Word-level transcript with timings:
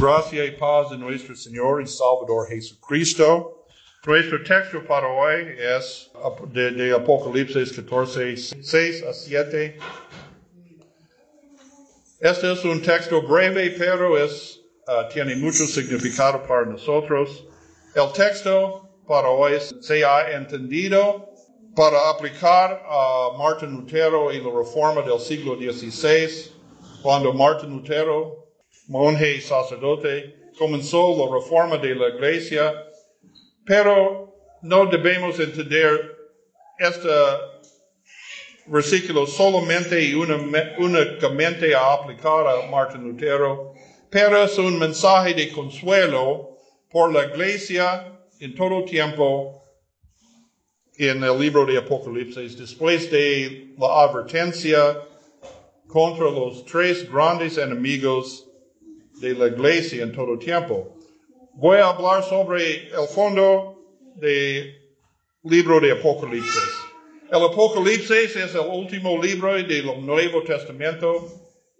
Gracia 0.00 0.46
y 0.46 0.52
paz 0.52 0.88
de 0.88 0.96
nuestro 0.96 1.36
Señor 1.36 1.82
y 1.82 1.86
Salvador 1.86 2.48
Jesucristo. 2.48 3.66
Nuestro 4.06 4.42
texto 4.42 4.82
para 4.86 5.06
hoy 5.06 5.54
es 5.58 6.10
de, 6.54 6.70
de 6.70 6.94
Apocalipsis 6.94 7.70
14, 7.70 8.34
6 8.62 9.02
a 9.02 9.12
7. 9.12 9.78
Este 12.18 12.50
es 12.50 12.64
un 12.64 12.80
texto 12.80 13.20
breve, 13.20 13.74
pero 13.76 14.16
es, 14.16 14.62
uh, 14.88 15.06
tiene 15.12 15.36
mucho 15.36 15.66
significado 15.66 16.46
para 16.46 16.64
nosotros. 16.64 17.44
El 17.94 18.10
texto 18.14 18.88
para 19.06 19.28
hoy 19.28 19.58
se 19.82 20.02
ha 20.02 20.30
entendido 20.32 21.28
para 21.76 22.08
aplicar 22.08 22.82
a 22.88 23.36
Martin 23.36 23.72
Lutero 23.72 24.32
y 24.32 24.40
la 24.40 24.50
reforma 24.50 25.02
del 25.02 25.20
siglo 25.20 25.56
XVI, 25.56 26.52
cuando 27.02 27.34
Martin 27.34 27.68
Lutero 27.68 28.49
monje 28.90 29.36
y 29.36 29.40
sacerdote, 29.40 30.50
comenzó 30.58 31.16
la 31.16 31.32
reforma 31.32 31.78
de 31.78 31.94
la 31.94 32.08
iglesia, 32.08 32.74
pero 33.64 34.34
no 34.62 34.86
debemos 34.86 35.38
entender 35.38 36.16
este 36.76 37.08
versículo 38.66 39.28
solamente 39.28 40.02
y 40.02 40.14
únicamente 40.14 41.72
a 41.72 41.92
aplicar 41.92 42.48
a 42.48 42.68
Martín 42.68 43.04
Lutero, 43.04 43.74
pero 44.10 44.42
es 44.42 44.58
un 44.58 44.76
mensaje 44.76 45.34
de 45.34 45.52
consuelo 45.52 46.56
por 46.90 47.12
la 47.12 47.26
iglesia 47.26 48.18
en 48.40 48.56
todo 48.56 48.84
tiempo 48.84 49.62
en 50.98 51.22
el 51.22 51.38
libro 51.38 51.64
de 51.64 51.78
Apocalipsis, 51.78 52.58
después 52.58 53.08
de 53.08 53.72
la 53.78 54.02
advertencia 54.02 55.00
contra 55.86 56.24
los 56.24 56.64
tres 56.64 57.08
grandes 57.10 57.56
enemigos 57.56 58.49
de 59.20 59.34
la 59.34 59.48
iglesia 59.48 60.02
en 60.02 60.12
todo 60.12 60.38
tiempo. 60.38 60.96
Voy 61.54 61.76
a 61.76 61.88
hablar 61.88 62.24
sobre 62.24 62.88
el 62.88 63.06
fondo 63.14 63.76
del 64.16 64.76
libro 65.44 65.80
de 65.80 65.92
Apocalipsis. 65.92 66.72
El 67.30 67.42
Apocalipsis 67.44 68.34
es 68.36 68.54
el 68.54 68.66
último 68.68 69.22
libro 69.22 69.54
del 69.54 70.04
Nuevo 70.04 70.42
Testamento 70.42 71.28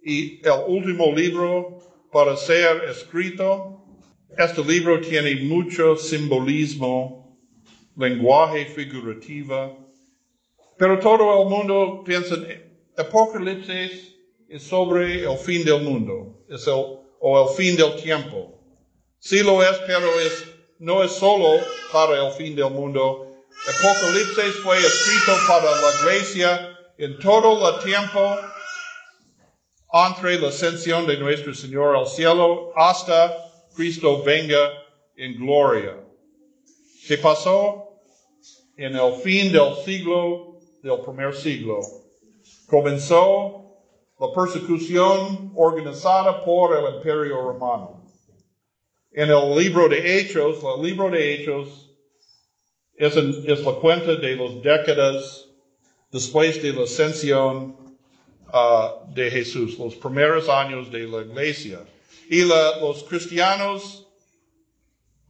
y 0.03 0.39
el 0.45 0.59
último 0.67 1.11
libro 1.13 1.79
para 2.11 2.37
ser 2.37 2.83
escrito. 2.89 3.83
Este 4.37 4.63
libro 4.63 5.01
tiene 5.01 5.35
mucho 5.43 5.95
simbolismo, 5.97 7.37
lenguaje 7.97 8.65
figurativo, 8.65 9.77
pero 10.77 10.99
todo 10.99 11.43
el 11.43 11.49
mundo 11.49 12.03
piensa, 12.05 12.35
Apocalipsis 12.97 14.15
es 14.47 14.63
sobre 14.63 15.23
el 15.23 15.37
fin 15.37 15.65
del 15.65 15.83
mundo, 15.83 16.45
es 16.49 16.65
el 16.67 17.00
o 17.21 17.47
el 17.47 17.55
fin 17.55 17.77
del 17.77 17.95
tiempo. 17.95 18.59
Sí 19.19 19.43
lo 19.43 19.63
es, 19.63 19.77
pero 19.85 20.19
es, 20.19 20.43
no 20.79 21.03
es 21.03 21.11
solo 21.11 21.63
para 21.93 22.25
el 22.25 22.31
fin 22.33 22.55
del 22.55 22.71
mundo. 22.71 23.27
Apocalipsis 23.69 24.61
fue 24.63 24.77
escrito 24.79 25.33
para 25.47 25.69
la 25.69 25.91
iglesia 26.01 26.77
en 26.97 27.19
todo 27.19 27.69
el 27.69 27.83
tiempo 27.83 28.37
entre 29.93 30.39
la 30.39 30.47
ascensión 30.47 31.05
de 31.05 31.17
nuestro 31.17 31.53
Señor 31.53 31.95
al 31.95 32.07
cielo 32.07 32.71
hasta 32.75 33.35
Cristo 33.75 34.23
venga 34.23 34.71
en 35.15 35.37
gloria. 35.37 35.97
¿Qué 37.07 37.17
pasó? 37.17 37.99
En 38.77 38.95
el 38.95 39.13
fin 39.15 39.51
del 39.51 39.75
siglo, 39.85 40.59
del 40.81 40.99
primer 41.01 41.35
siglo, 41.35 41.81
comenzó 42.67 43.60
la 44.21 44.31
persecución 44.31 45.51
organizada 45.55 46.45
por 46.45 46.77
el 46.77 46.95
imperio 46.95 47.41
romano. 47.41 48.05
En 49.11 49.31
el 49.31 49.55
libro 49.57 49.89
de 49.89 50.19
Hechos, 50.19 50.59
el 50.63 50.85
libro 50.85 51.09
de 51.09 51.33
Hechos 51.33 51.89
es, 52.95 53.15
la 53.15 53.71
cuenta 53.81 54.15
de 54.15 54.35
las 54.35 54.61
décadas 54.61 55.47
después 56.11 56.61
de 56.61 56.71
la 56.71 56.83
ascensión 56.83 57.75
uh, 58.53 59.11
de 59.11 59.31
Jesús, 59.31 59.79
los 59.79 59.95
primeros 59.95 60.47
años 60.47 60.91
de 60.91 61.07
la 61.07 61.23
iglesia. 61.23 61.79
Y 62.29 62.43
los 62.43 63.03
cristianos 63.05 64.07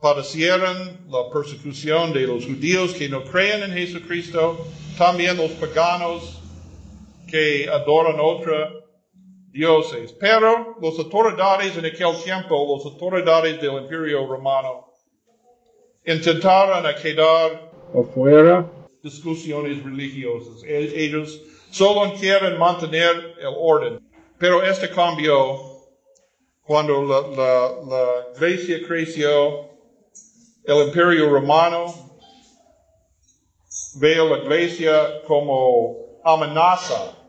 padecieron 0.01 0.99
la 1.09 1.29
persecución 1.31 2.11
de 2.11 2.27
los 2.27 2.45
judíos 2.45 2.93
que 2.93 3.07
no 3.07 3.23
creen 3.23 3.63
en 3.63 3.71
Jesucristo, 3.71 4.67
también 4.97 5.37
los 5.37 5.51
paganos 5.51 6.41
que 7.29 7.69
adoran 7.69 8.19
otra 8.19 8.80
dioses. 9.51 10.13
Pero 10.13 10.77
las 10.81 10.97
autoridades 10.97 11.77
en 11.77 11.85
aquel 11.85 12.15
tiempo, 12.23 12.75
las 12.75 12.85
autoridades 12.85 13.61
del 13.61 13.73
imperio 13.83 14.25
romano, 14.27 14.87
intentaron 16.05 16.85
a 16.85 16.95
quedar 16.95 17.71
afuera 17.93 18.69
discusiones 19.03 19.83
religiosas. 19.83 20.63
Ellos 20.65 21.41
solo 21.71 22.13
quieren 22.19 22.57
mantener 22.57 23.35
el 23.39 23.53
orden. 23.57 23.99
Pero 24.37 24.63
este 24.63 24.89
cambió 24.89 25.59
cuando 26.63 27.01
la, 27.03 27.21
la, 27.21 27.71
la 27.87 28.39
Grecia 28.39 28.79
creció, 28.87 29.69
el 30.63 30.87
imperio 30.87 31.29
romano 31.29 31.93
ve 33.95 34.15
la 34.15 34.37
iglesia 34.37 35.21
como 35.27 36.19
amenaza 36.23 37.20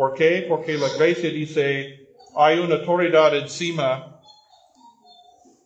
¿Por 0.00 0.14
qué? 0.14 0.46
Porque 0.48 0.78
la 0.78 0.88
iglesia 0.88 1.28
dice, 1.28 2.08
hay 2.34 2.58
una 2.58 2.76
autoridad 2.76 3.36
encima 3.36 4.18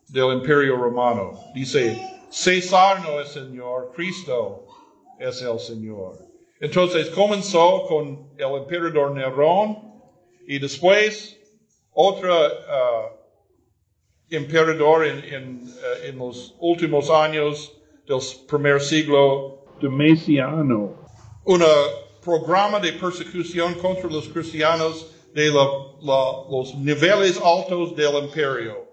del 0.09 0.33
imperio 0.33 0.77
romano. 0.77 1.39
Dice, 1.55 1.97
César 2.31 3.01
no 3.05 3.21
es 3.21 3.29
Señor, 3.29 3.93
Cristo 3.95 4.67
es 5.21 5.41
el 5.41 5.61
Señor. 5.61 6.19
Entonces 6.59 7.11
comenzó 7.11 7.85
con 7.87 8.33
el 8.37 8.57
emperador 8.57 9.13
Nerón 9.13 10.03
y 10.49 10.59
después 10.59 11.39
otro 11.93 12.35
uh, 12.35 13.15
emperador 14.31 15.03
uh, 15.03 15.35
en, 16.09 16.19
los 16.19 16.57
últimos 16.59 17.09
años 17.09 17.73
del 18.09 18.19
primer 18.49 18.81
siglo, 18.81 19.65
Domiciano. 19.81 21.07
Una 21.45 21.67
programa 22.25 22.81
de 22.81 22.93
persecución 22.93 23.75
contra 23.75 24.09
los 24.09 24.29
cristianos 24.29 25.07
de 25.35 25.51
los 25.51 26.75
niveles 26.77 27.41
altos 27.43 27.95
del 27.97 28.25
imperio. 28.25 28.87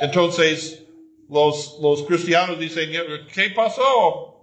Entonces, 0.00 0.82
los, 1.28 1.78
los 1.80 2.02
cristianos 2.02 2.58
dicen, 2.58 2.90
¿qué 3.32 3.50
pasó? 3.50 4.34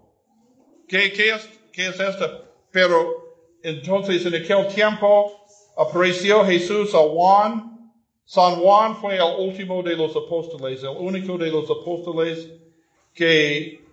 ¿Qué, 0.87 1.13
qué, 1.13 1.31
es, 1.31 1.47
¿Qué 1.71 1.87
es 1.87 1.99
esto? 1.99 2.45
Pero 2.71 3.29
entonces 3.61 4.25
en 4.25 4.35
aquel 4.35 4.67
tiempo 4.67 5.31
apareció 5.77 6.43
Jesús 6.45 6.93
a 6.95 6.99
Juan. 6.99 7.93
San 8.25 8.55
Juan 8.55 8.95
fue 8.95 9.15
el 9.15 9.39
último 9.39 9.83
de 9.83 9.95
los 9.95 10.15
apóstoles, 10.15 10.81
el 10.81 10.95
único 10.97 11.37
de 11.37 11.51
los 11.51 11.69
apóstoles 11.69 12.47
que 13.13 13.83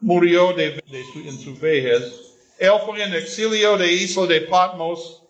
murió 0.00 0.52
de, 0.52 0.82
en 0.88 1.38
su 1.38 1.54
vejez. 1.56 2.25
Él 2.58 2.72
fue 2.84 3.02
en 3.02 3.14
exilio 3.14 3.76
de 3.76 3.92
isla 3.92 4.26
de 4.26 4.40
Patmos 4.42 5.22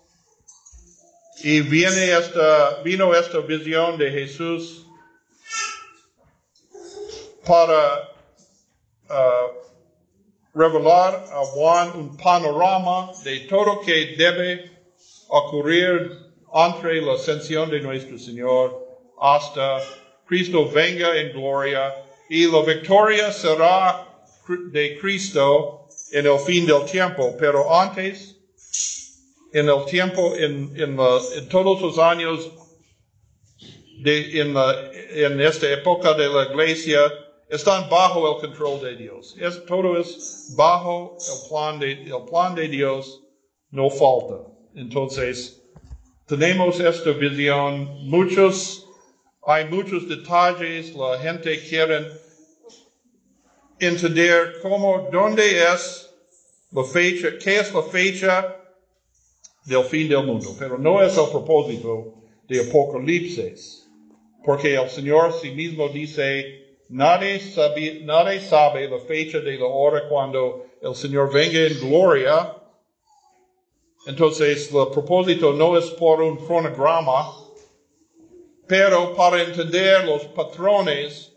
y 1.42 1.60
viene 1.60 2.12
esta, 2.12 2.82
vino 2.82 3.14
esta 3.14 3.38
visión 3.40 3.98
de 3.98 4.10
Jesús 4.10 4.86
para 7.44 8.10
uh, 9.10 9.66
revelar 10.54 11.24
a 11.32 11.44
Juan 11.46 11.90
un 11.94 12.16
panorama 12.16 13.12
de 13.24 13.40
todo 13.40 13.80
que 13.80 14.14
debe 14.16 14.70
ocurrir 15.28 16.26
entre 16.54 17.02
la 17.02 17.14
ascensión 17.14 17.70
de 17.70 17.80
nuestro 17.80 18.18
Señor 18.18 18.86
hasta 19.20 19.80
Cristo 20.26 20.68
venga 20.70 21.16
en 21.16 21.32
gloria 21.32 21.92
y 22.28 22.50
la 22.50 22.62
victoria 22.62 23.32
será 23.32 24.06
de 24.70 24.98
Cristo 24.98 25.85
en 26.12 26.26
el 26.26 26.38
fin 26.38 26.66
del 26.66 26.84
tiempo, 26.84 27.34
pero 27.38 27.74
antes, 27.74 28.36
en 29.52 29.68
el 29.68 29.84
tiempo, 29.86 30.34
en, 30.36 30.72
en, 30.76 30.98
en 30.98 31.48
todos 31.48 31.80
los 31.80 31.98
años 31.98 32.50
de, 34.00 34.40
en, 34.40 34.54
en, 34.56 35.40
esta 35.40 35.70
época 35.72 36.14
de 36.14 36.28
la 36.28 36.44
iglesia, 36.44 37.00
están 37.48 37.88
bajo 37.88 38.34
el 38.34 38.40
control 38.40 38.80
de 38.82 38.96
Dios. 38.96 39.36
Es, 39.38 39.64
todo 39.66 39.98
es 39.98 40.52
bajo 40.56 41.16
el 41.18 41.48
plan, 41.48 41.78
de, 41.78 41.92
el 41.92 42.24
plan 42.30 42.54
de 42.54 42.68
Dios, 42.68 43.22
no 43.70 43.88
falta. 43.90 44.48
Entonces, 44.74 45.62
tenemos 46.26 46.80
esta 46.80 47.10
visión, 47.12 48.08
muchos, 48.08 48.86
hay 49.46 49.64
muchos 49.66 50.08
detalles, 50.08 50.94
la 50.94 51.18
gente 51.18 51.58
quiere 51.68 52.25
entender 53.78 54.60
cómo, 54.62 55.08
dónde 55.12 55.62
es 55.62 56.10
la 56.72 56.84
fecha, 56.84 57.28
qué 57.42 57.60
es 57.60 57.72
la 57.72 57.82
fecha 57.82 58.56
del 59.64 59.84
fin 59.84 60.08
del 60.08 60.24
mundo. 60.24 60.54
Pero 60.58 60.78
no 60.78 61.02
es 61.02 61.16
el 61.16 61.28
propósito 61.30 62.14
de 62.48 62.68
Apocalipsis. 62.68 63.82
porque 64.44 64.76
el 64.76 64.88
Señor 64.88 65.32
sí 65.32 65.50
mismo 65.50 65.88
dice, 65.88 66.78
nadie 66.88 67.40
sabe, 67.40 68.02
nadie 68.04 68.40
sabe 68.40 68.88
la 68.88 69.00
fecha 69.00 69.40
de 69.40 69.58
la 69.58 69.66
hora 69.66 70.08
cuando 70.08 70.66
el 70.80 70.94
Señor 70.94 71.32
venga 71.32 71.58
en 71.58 71.80
gloria. 71.80 72.56
Entonces, 74.06 74.70
el 74.72 74.88
propósito 74.92 75.52
no 75.52 75.76
es 75.76 75.86
por 75.90 76.22
un 76.22 76.36
cronograma, 76.36 77.34
pero 78.68 79.16
para 79.16 79.42
entender 79.42 80.04
los 80.04 80.22
patrones 80.26 81.35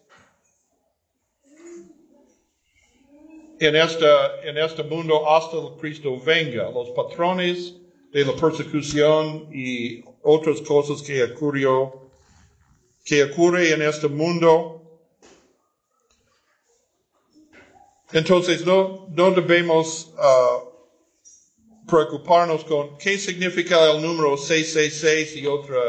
en, 3.60 3.76
esta, 3.76 4.42
en 4.44 4.58
este 4.58 4.84
mundo 4.84 5.30
hasta 5.30 5.58
el 5.58 5.78
Cristo 5.80 6.20
venga, 6.20 6.70
los 6.72 6.90
patrones 6.92 7.76
de 8.12 8.26
la 8.26 8.34
persecución 8.34 9.50
y 9.54 10.04
otras 10.24 10.62
cosas 10.62 11.02
que 11.02 11.24
ocurrió, 11.24 12.10
que 13.04 13.24
ocurre 13.24 13.72
en 13.74 13.82
este 13.82 14.08
mundo. 14.08 14.76
Entonces 18.12 18.66
no, 18.66 19.08
no 19.10 19.32
debemos 19.32 20.12
uh, 20.18 20.70
preocuparnos 21.88 22.64
con 22.64 22.98
qué 22.98 23.18
significa 23.18 23.92
el 23.92 24.02
número 24.02 24.38
666 24.38 25.36
y 25.36 25.46
otra, 25.46 25.80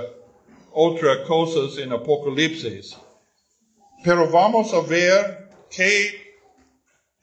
otras 0.73 1.19
cosas 1.27 1.79
en 1.79 1.93
Apocalipsis. 1.93 2.97
Pero 4.05 4.29
vamos 4.29 4.75
a 4.75 4.81
ver 4.81 5.51
qué 5.71 6.20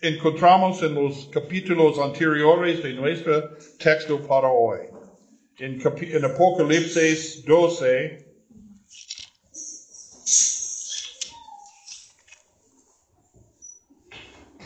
encontramos 0.01 0.81
en 0.83 0.93
los 0.95 1.27
capítulos 1.31 1.97
anteriores 1.99 2.83
de 2.83 2.93
nuestro 2.93 3.57
texto 3.79 4.21
para 4.27 4.47
hoy. 4.47 4.79
En, 5.59 5.81
en 5.81 6.25
Apocalipsis 6.25 7.43
12, 7.45 8.27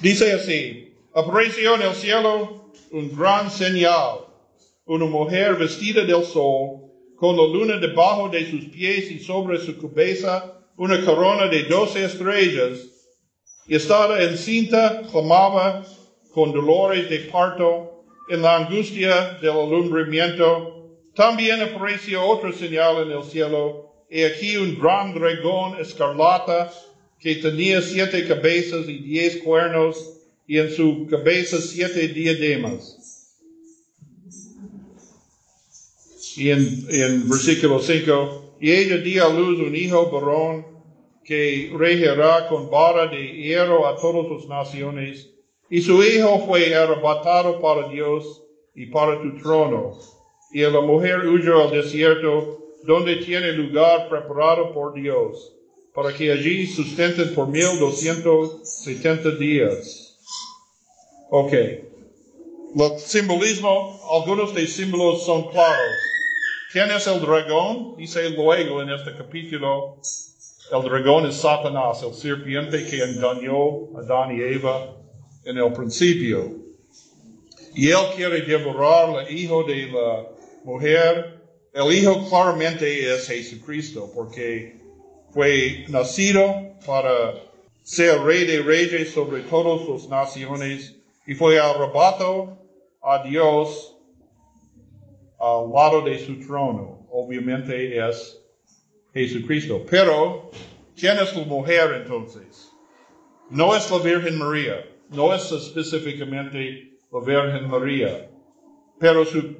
Dice 0.01 0.33
así, 0.33 0.95
apareció 1.13 1.75
en 1.75 1.83
el 1.83 1.93
cielo 1.93 2.71
un 2.91 3.15
gran 3.15 3.51
señal, 3.51 4.25
una 4.85 5.05
mujer 5.05 5.55
vestida 5.57 6.03
del 6.03 6.23
sol, 6.23 6.89
con 7.15 7.37
la 7.37 7.43
luna 7.43 7.77
debajo 7.77 8.27
de 8.27 8.49
sus 8.49 8.65
pies 8.65 9.11
y 9.11 9.19
sobre 9.19 9.59
su 9.59 9.77
cabeza 9.77 10.57
una 10.75 11.05
corona 11.05 11.45
de 11.45 11.65
doce 11.65 12.03
estrellas, 12.03 12.90
y 13.71 13.75
estaba 13.75 14.21
encinta, 14.21 15.01
clamaba 15.09 15.85
con 16.33 16.51
dolores 16.51 17.09
de 17.09 17.19
parto, 17.31 18.03
en 18.27 18.41
la 18.41 18.57
angustia 18.57 19.37
del 19.41 19.51
alumbramiento. 19.51 20.89
También 21.15 21.61
apareció 21.61 22.21
otra 22.21 22.51
señal 22.51 23.03
en 23.03 23.17
el 23.17 23.23
cielo, 23.23 23.93
y 24.09 24.23
aquí 24.23 24.57
un 24.57 24.77
gran 24.77 25.13
dragón 25.13 25.79
escarlata, 25.79 26.69
que 27.17 27.35
tenía 27.35 27.81
siete 27.81 28.27
cabezas 28.27 28.89
y 28.89 28.97
diez 28.97 29.37
cuernos, 29.37 30.17
y 30.45 30.57
en 30.57 30.69
su 30.69 31.07
cabeza 31.09 31.61
siete 31.61 32.09
diademas. 32.09 32.97
Y 36.35 36.49
en, 36.49 37.29
versículo 37.29 37.79
5, 37.79 38.57
y 38.59 38.69
ella 38.69 38.97
dio 38.97 39.25
a 39.25 39.33
luz 39.33 39.59
un 39.59 39.73
hijo 39.73 40.11
varón 40.11 40.70
que 41.31 41.71
regirá 41.73 42.49
con 42.49 42.69
vara 42.69 43.07
de 43.07 43.25
hierro 43.25 43.87
a 43.87 43.95
todas 43.95 44.29
las 44.29 44.49
naciones, 44.49 45.29
y 45.69 45.81
su 45.81 46.03
hijo 46.03 46.45
fue 46.45 46.75
arrebatado 46.75 47.61
para 47.61 47.87
Dios 47.87 48.43
y 48.75 48.87
para 48.87 49.21
tu 49.21 49.37
trono. 49.37 49.97
Y 50.51 50.59
la 50.59 50.81
mujer 50.81 51.25
huyó 51.25 51.63
al 51.63 51.71
desierto, 51.71 52.59
donde 52.83 53.15
tiene 53.15 53.53
lugar 53.53 54.09
preparado 54.09 54.73
por 54.73 54.93
Dios 54.93 55.55
para 55.95 56.13
que 56.13 56.33
allí 56.33 56.67
sustenten 56.67 57.33
por 57.33 57.47
1270 57.47 59.31
días. 59.37 60.17
Ok. 61.29 61.53
El 61.53 62.99
simbolismo, 62.99 64.01
algunos 64.19 64.53
de 64.53 64.67
símbolos 64.67 65.25
son 65.25 65.49
claros. 65.49 65.95
¿Quién 66.73 66.91
es 66.91 67.07
el 67.07 67.21
dragón? 67.21 67.95
Dice 67.95 68.31
luego 68.31 68.81
en 68.81 68.89
este 68.89 69.15
capítulo, 69.15 69.95
el 70.71 70.83
dragón 70.83 71.25
es 71.25 71.35
Satanás, 71.35 72.01
el 72.01 72.13
serpiente 72.13 72.85
que 72.85 73.03
engañó 73.03 73.93
a 73.97 73.99
Adán 73.99 74.37
y 74.37 74.41
Eva 74.41 74.95
en 75.43 75.57
el 75.57 75.73
principio. 75.73 76.49
Y 77.75 77.89
él 77.89 78.05
quiere 78.15 78.41
devorar 78.41 79.09
al 79.09 79.31
hijo 79.31 79.63
de 79.63 79.87
la 79.87 80.27
mujer. 80.63 81.41
El 81.73 81.93
hijo 81.93 82.25
claramente 82.29 83.13
es 83.13 83.27
Jesucristo, 83.27 84.09
porque 84.15 84.79
fue 85.31 85.85
nacido 85.89 86.73
para 86.85 87.33
ser 87.83 88.21
rey 88.21 88.45
de 88.45 88.61
reyes 88.61 89.11
sobre 89.11 89.41
todas 89.41 89.87
las 89.89 90.07
naciones 90.07 90.95
y 91.27 91.33
fue 91.33 91.59
arrebatado 91.59 92.57
a 93.01 93.23
Dios 93.23 93.97
al 95.37 95.69
lado 95.69 96.01
de 96.01 96.17
su 96.19 96.39
trono. 96.45 97.07
Obviamente 97.11 97.97
es 97.97 98.40
Jesucristo. 99.13 99.85
Pero, 99.89 100.51
¿quién 100.95 101.17
es 101.19 101.35
la 101.35 101.43
mujer 101.43 101.93
entonces? 102.01 102.71
No 103.49 103.75
es 103.75 103.89
la 103.91 103.97
Virgen 103.97 104.37
María, 104.37 104.85
no 105.09 105.33
es 105.33 105.51
específicamente 105.51 106.97
la 107.11 107.19
Virgen 107.19 107.69
María, 107.69 108.29
pero 108.97 109.25
su, 109.25 109.57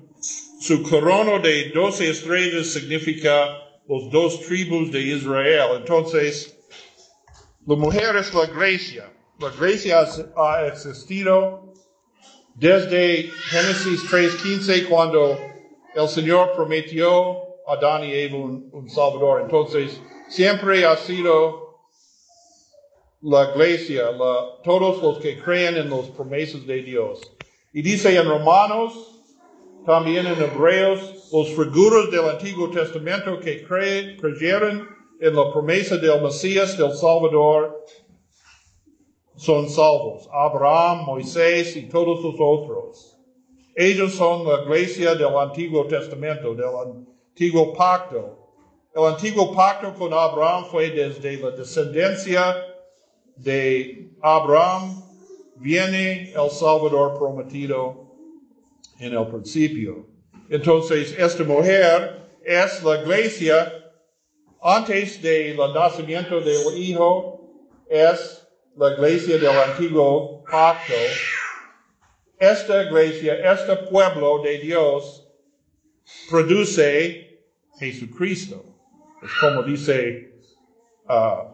su 0.62 0.82
corona 0.84 1.40
de 1.40 1.72
doce 1.72 2.10
estrellas 2.10 2.68
significa 2.68 3.58
los 3.88 4.10
dos 4.10 4.40
tribus 4.42 4.92
de 4.92 5.02
Israel. 5.02 5.78
Entonces, 5.78 6.58
la 7.68 7.76
mujer 7.76 8.16
es 8.16 8.34
la 8.34 8.46
iglesia. 8.46 9.12
La 9.40 9.50
iglesia 9.50 10.06
ha 10.38 10.68
existido 10.68 11.74
desde 12.56 13.30
Génesis 13.50 14.02
3.15 14.10 14.88
cuando 14.88 15.38
el 15.96 16.08
Señor 16.08 16.54
prometió 16.56 17.51
Adán 17.72 18.04
y 18.04 18.12
Eva 18.12 18.38
un, 18.38 18.90
Salvador. 18.90 19.42
Entonces, 19.42 20.02
siempre 20.30 20.86
ha 20.86 20.98
sido 20.98 21.80
la 23.22 23.52
iglesia, 23.52 24.06
todos 24.64 25.02
los 25.02 25.20
que 25.20 25.40
creen 25.40 25.78
en 25.78 25.90
las 25.90 26.08
promesas 26.10 26.66
de 26.66 26.82
Dios. 26.82 27.22
Y 27.74 27.82
dice 27.82 28.16
en 28.16 28.28
Romanos 28.28 29.12
también 29.86 30.28
en 30.28 30.40
Hebreos, 30.42 31.30
los 31.32 31.50
figuras 31.50 32.12
del 32.12 32.30
Antiguo 32.30 32.70
Testamento 32.70 33.40
que 33.40 33.64
creyeron 33.64 34.88
en 35.20 35.36
la 35.36 35.52
promesa 35.52 35.98
del 35.98 36.22
Mesías, 36.22 36.78
del 36.78 36.94
Salvador, 36.94 37.84
son 39.36 39.70
salvos. 39.70 40.30
Abraham, 40.32 41.06
Moisés 41.06 41.76
y 41.76 41.90
todos 41.90 42.22
los 42.24 42.36
otros. 42.40 43.18
Ellos 43.76 44.14
son 44.14 44.46
la 44.46 44.64
iglesia 44.64 45.16
del 45.16 45.36
Antiguo 45.36 45.86
Testamento, 45.86 46.54
del 46.54 47.06
Antiguo 47.32 47.74
Pacto. 47.74 48.38
El 48.94 49.06
Antiguo 49.06 49.54
Pacto 49.54 49.94
con 49.94 50.14
Abraham 50.14 50.66
fue 50.70 50.90
desde 50.90 51.38
la 51.38 51.52
descendencia 51.52 52.58
de 53.38 54.12
Abraham, 54.22 55.02
viene 55.56 56.34
el 56.34 56.50
Salvador 56.52 57.18
prometido 57.18 58.12
en 59.00 59.14
el 59.14 59.28
principio. 59.28 60.06
Entonces, 60.50 61.16
esta 61.18 61.44
mujer 61.46 62.28
es 62.44 62.84
la 62.84 63.02
iglesia 63.02 63.74
antes 64.62 65.22
del 65.22 65.56
nacimiento 65.56 66.42
del 66.42 66.78
Hijo, 66.78 67.40
es 67.90 68.46
la 68.76 68.92
iglesia 68.94 69.38
del 69.38 69.58
antiguo 69.58 70.44
pacto. 70.44 70.94
Esta 72.38 72.84
iglesia, 72.84 73.54
este 73.54 73.78
pueblo 73.90 74.42
de 74.44 74.60
Dios, 74.60 75.21
produce 76.30 77.42
Jesucristo. 77.80 78.64
Es 79.24 79.30
como 79.40 79.64
dice 79.64 80.34
uh, 81.08 81.52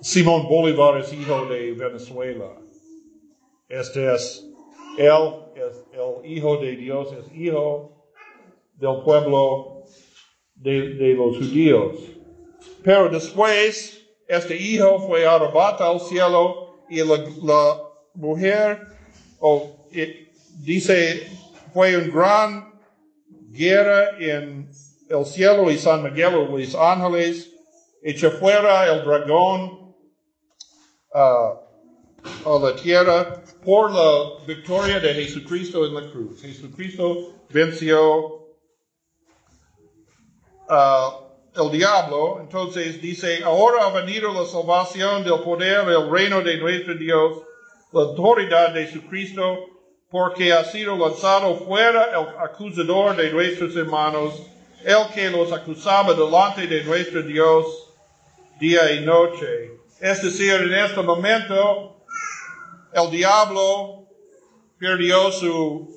Simón 0.00 0.48
Bolívar 0.48 0.98
es 0.98 1.12
hijo 1.12 1.46
de 1.46 1.72
Venezuela. 1.72 2.60
Este 3.68 4.14
es 4.14 4.44
él 4.98 5.34
es 5.56 5.84
el 5.92 6.30
Hijo 6.30 6.56
de 6.58 6.76
Dios, 6.76 7.08
es 7.12 7.34
hijo 7.34 8.06
del 8.74 9.02
pueblo 9.02 9.84
de, 10.54 11.14
los 11.16 11.36
judíos. 11.36 11.96
Pero 12.82 13.08
después, 13.08 14.06
este 14.28 14.56
hijo 14.56 15.00
fue 15.06 15.26
arrebatado 15.26 15.92
al 15.92 16.00
cielo 16.00 16.84
y 16.88 16.98
la, 16.98 17.82
mujer, 18.14 18.80
dice, 20.62 21.26
fue 21.72 21.96
una 21.96 22.06
gran 22.06 22.73
guerra 23.54 24.18
en 24.18 24.68
el 25.08 25.24
cielo 25.24 25.70
y 25.70 25.78
San 25.78 26.02
Miguel 26.02 26.34
los 26.50 26.74
ángeles, 26.74 27.50
echa 28.02 28.30
fuera 28.30 28.92
el 28.92 29.04
dragón 29.04 29.94
ah, 31.14 31.60
a 32.44 32.58
la 32.58 32.74
tierra 32.74 33.42
por 33.64 33.92
la 33.92 34.44
victoria 34.46 34.98
de 35.00 35.14
Jesucristo 35.14 35.86
en 35.86 35.94
la 35.94 36.10
cruz. 36.10 36.42
Jesucristo 36.42 37.34
venció 37.50 38.56
uh, 40.68 41.24
el 41.54 41.70
diablo, 41.70 42.40
entonces 42.40 43.00
dice, 43.00 43.42
ahora 43.44 43.86
ha 43.86 43.92
venido 43.92 44.32
la 44.32 44.44
salvación 44.46 45.22
del 45.22 45.40
poder, 45.40 45.88
el 45.88 46.10
reino 46.10 46.40
de 46.40 46.58
nuestro 46.58 46.94
Dios, 46.94 47.42
la 47.92 48.00
autoridad 48.02 48.74
de 48.74 48.90
su 48.90 49.02
Cristo, 49.06 49.73
porque 50.14 50.52
ha 50.52 50.62
sido 50.62 50.96
lanzado 50.96 51.56
fuera 51.56 52.04
el 52.12 52.38
acusador 52.38 53.16
de 53.16 53.32
nuestros 53.32 53.74
hermanos, 53.74 54.32
el 54.84 55.12
que 55.12 55.28
los 55.28 55.50
acusaba 55.50 56.14
delante 56.14 56.68
de 56.68 56.84
nuestro 56.84 57.20
Dios 57.20 57.66
día 58.60 58.92
y 58.92 59.04
noche. 59.04 59.72
Es 60.00 60.22
decir, 60.22 60.52
en 60.52 60.72
este 60.72 61.02
momento, 61.02 61.96
el 62.92 63.10
diablo 63.10 64.06
perdió 64.78 65.32
su 65.32 65.92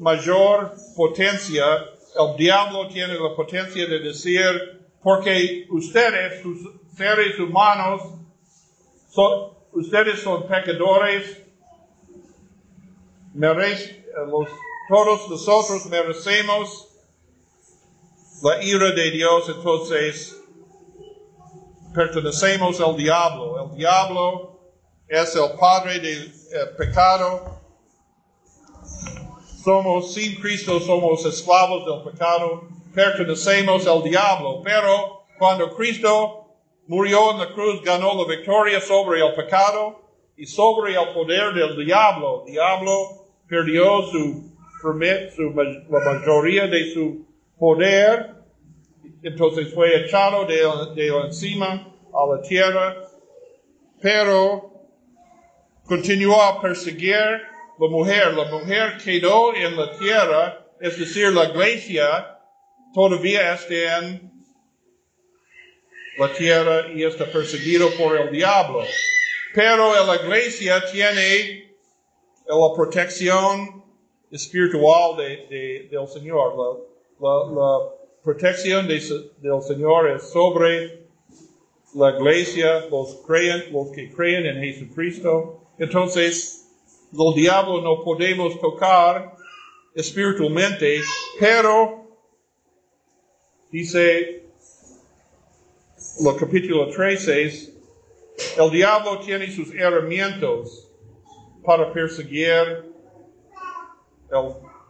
mayor 0.00 0.74
potencia. 0.96 1.64
El 2.18 2.36
diablo 2.36 2.88
tiene 2.88 3.14
la 3.14 3.32
potencia 3.36 3.86
de 3.86 4.00
decir, 4.00 4.88
porque 5.00 5.68
ustedes, 5.70 6.42
sus 6.42 6.68
seres 6.96 7.38
humanos, 7.38 8.02
son, 9.08 9.52
ustedes 9.70 10.20
son 10.20 10.48
pecadores, 10.48 11.45
merece, 13.36 14.04
los, 14.28 14.48
todos 14.88 15.28
nosotros 15.28 15.86
merecemos 15.86 16.88
la 18.42 18.62
ira 18.62 18.90
de 18.92 19.10
Dios, 19.10 19.48
entonces 19.48 20.36
pertenecemos 21.94 22.80
al 22.80 22.96
diablo. 22.96 23.70
El 23.70 23.76
diablo 23.76 24.60
es 25.08 25.34
el 25.36 25.52
padre 25.58 26.00
del 26.00 26.26
eh, 26.26 26.66
pecado. 26.78 27.60
Somos, 29.64 30.14
sin 30.14 30.40
Cristo, 30.40 30.80
somos 30.80 31.24
esclavos 31.24 31.84
del 31.86 32.12
pecado. 32.12 32.68
Pertenecemos 32.94 33.86
al 33.86 34.02
diablo. 34.02 34.62
Pero 34.62 35.26
cuando 35.38 35.74
Cristo 35.74 36.46
murió 36.86 37.32
en 37.32 37.38
la 37.38 37.52
cruz, 37.52 37.82
ganó 37.82 38.14
la 38.14 38.36
victoria 38.36 38.80
sobre 38.80 39.20
el 39.20 39.34
pecado 39.34 40.00
y 40.36 40.46
sobre 40.46 40.94
el 40.94 41.12
poder 41.14 41.52
del 41.54 41.84
diablo. 41.84 42.44
Diablo 42.46 43.25
perdió 43.48 44.02
su, 44.10 44.56
su, 44.80 45.54
la 45.90 46.00
mayoría 46.00 46.66
de 46.66 46.92
su 46.92 47.26
poder 47.58 48.36
entonces 49.26 49.72
fue 49.74 50.04
echado 50.04 50.44
de, 50.46 50.62
de 50.94 51.08
encima 51.08 51.92
a 52.12 52.34
la 52.34 52.42
tierra, 52.42 52.96
pero 54.00 54.88
continuó 55.84 56.40
a 56.40 56.60
perseguir 56.60 57.16
la 57.78 57.88
mujer. 57.88 58.34
La 58.34 58.44
mujer 58.44 58.98
quedó 59.02 59.52
en 59.54 59.76
la 59.76 59.98
tierra, 59.98 60.66
es 60.80 60.98
decir, 60.98 61.32
la 61.32 61.46
iglesia 61.46 62.38
todavía 62.94 63.54
está 63.54 63.98
en 63.98 64.30
la 66.18 66.32
tierra 66.32 66.86
y 66.94 67.02
está 67.02 67.24
perseguido 67.26 67.90
por 67.98 68.16
el 68.16 68.30
diablo. 68.30 68.84
Pero 69.54 70.06
la 70.06 70.16
iglesia 70.16 70.84
tiene 70.92 71.65
la 72.48 72.74
protección 72.74 73.82
espiritual 74.30 75.16
de, 75.16 75.88
del 75.90 76.08
Señor. 76.08 76.54
La, 77.20 77.28
la, 77.52 77.92
protección 78.22 78.88
de, 78.88 79.00
del 79.38 79.62
Señor 79.62 80.10
es 80.10 80.30
sobre 80.30 81.06
la 81.94 82.10
iglesia, 82.10 82.86
los, 82.90 83.22
creen, 83.24 83.72
los 83.72 83.90
que 83.92 84.10
creen 84.12 84.46
en 84.46 84.62
Jesucristo. 84.62 85.60
Entonces, 85.78 86.66
el 87.12 87.34
diablo 87.34 87.80
no 87.82 88.02
podemos 88.02 88.60
tocar 88.60 89.36
espiritualmente, 89.94 91.00
pero 91.38 92.04
dice 93.70 94.42
el 96.18 96.36
capítulo 96.36 96.90
13, 96.90 97.74
el 98.58 98.70
diablo 98.72 99.20
tiene 99.20 99.50
sus 99.52 99.72
herramientas 99.72 100.85
para 101.66 101.92
perseguir 101.92 102.84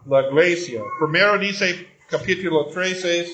la 0.05 0.21
iglesia. 0.27 0.81
Primero 0.99 1.39
dice 1.39 1.87
capítulo 2.07 2.67
13. 2.67 3.25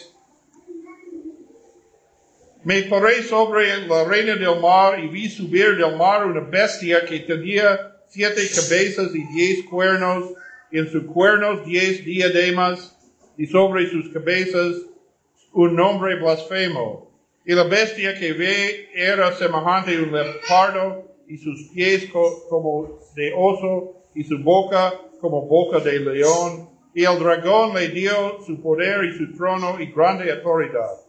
Me 2.63 2.83
paré 2.83 3.21
sobre 3.23 3.85
la 3.85 4.05
reina 4.05 4.35
del 4.35 4.61
mar 4.61 4.97
y 4.97 5.09
vi 5.09 5.29
subir 5.29 5.75
del 5.75 5.97
mar 5.97 6.25
una 6.25 6.39
bestia 6.39 7.03
que 7.05 7.19
tenía 7.19 7.97
siete 8.07 8.41
cabezas 8.55 9.13
y 9.13 9.27
diez 9.33 9.65
cuernos, 9.65 10.33
y 10.71 10.79
en 10.79 10.89
sus 10.89 11.03
cuernos 11.03 11.65
diez 11.65 12.05
diademas, 12.05 12.97
y 13.37 13.45
sobre 13.47 13.89
sus 13.89 14.13
cabezas 14.13 14.75
un 15.51 15.75
nombre 15.75 16.15
blasfemo. 16.15 17.11
Y 17.45 17.53
la 17.53 17.63
bestia 17.63 18.17
que 18.17 18.31
ve 18.31 18.89
era 18.93 19.33
semejante 19.33 19.97
a 19.97 19.99
un 19.99 20.13
leopardo, 20.13 21.12
y 21.27 21.37
sus 21.37 21.69
pies 21.73 22.09
como 22.49 22.99
de 23.15 23.33
oso, 23.35 24.03
y 24.15 24.23
su 24.23 24.39
boca 24.39 24.93
como 25.19 25.45
boca 25.47 25.79
de 25.79 25.99
león, 25.99 26.69
y 26.93 27.05
el 27.05 27.17
dragón 27.19 27.73
le 27.73 27.89
dio 27.89 28.41
su 28.45 28.61
poder 28.61 29.05
y 29.05 29.17
su 29.17 29.35
trono 29.35 29.79
y 29.79 29.91
grande 29.91 30.31
autoridad. 30.31 30.99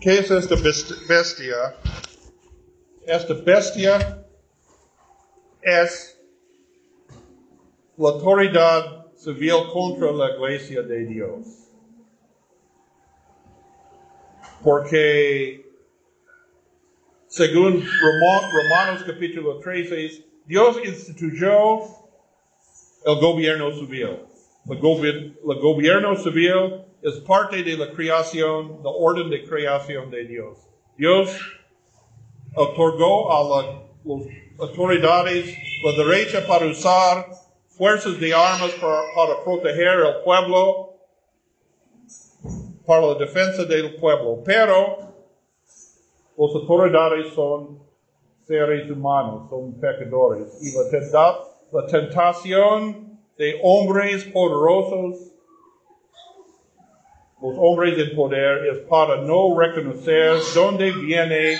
¿Qué 0.00 0.18
es 0.18 0.30
esta 0.30 0.56
bestia? 0.56 1.76
Esta 3.06 3.34
bestia 3.34 4.26
es 5.62 6.20
la 7.96 8.08
autoridad 8.10 9.06
civil 9.16 9.54
contra 9.72 10.12
la 10.12 10.34
iglesia 10.34 10.82
de 10.82 11.06
Dios. 11.06 11.46
Porque 14.62 15.63
según 17.34 17.84
Romanos 18.52 19.02
capítulo 19.04 19.58
13, 19.58 20.24
Dios 20.46 20.76
instituyó 20.84 21.80
el 23.04 23.20
gobierno 23.20 23.72
civil. 23.72 24.20
El, 24.70 24.78
gobierno 24.78 26.14
civil 26.14 26.84
es 27.02 27.14
parte 27.26 27.64
de 27.64 27.76
la 27.76 27.90
creación, 27.90 28.78
la 28.84 28.90
orden 28.90 29.30
de 29.30 29.44
creación 29.44 30.12
de 30.12 30.24
Dios. 30.26 30.58
Dios 30.96 31.36
otorgó 32.54 33.32
a 33.32 33.42
las 33.42 33.80
autoridades 34.60 35.56
la 35.82 36.04
derecha 36.04 36.46
para 36.46 36.66
usar 36.66 37.30
fuerzas 37.66 38.20
de 38.20 38.32
armas 38.32 38.70
para, 38.80 39.02
para 39.16 39.42
proteger 39.42 39.88
el 39.88 40.22
pueblo, 40.22 40.94
para 42.86 43.06
la 43.08 43.14
defensa 43.16 43.64
del 43.64 43.96
pueblo. 43.96 44.40
Pero 44.44 45.13
las 46.36 46.54
autoridades 46.54 47.32
son 47.34 47.78
seres 48.44 48.90
humanos, 48.90 49.48
son 49.50 49.78
pecadores. 49.80 50.58
Y 50.60 50.72
la, 51.12 51.86
tentación 51.90 53.18
de 53.36 53.58
hombres 53.62 54.24
poderosos, 54.24 55.32
los 57.42 57.54
hombres 57.58 57.96
de 57.96 58.06
poder, 58.14 58.66
es 58.66 58.78
para 58.88 59.20
no 59.22 59.58
reconocer 59.58 60.36
dónde 60.54 60.92
viene 60.92 61.56